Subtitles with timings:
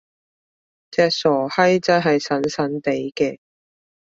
[0.89, 3.37] 隻傻閪真係神神地嘅！